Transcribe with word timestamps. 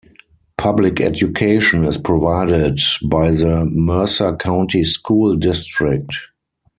Public 0.57 0.99
education 0.99 1.83
is 1.83 1.99
provided 1.99 2.79
by 3.07 3.29
the 3.29 3.67
Mercer 3.71 4.35
County 4.35 4.83
School 4.83 5.35
District. 5.35 6.09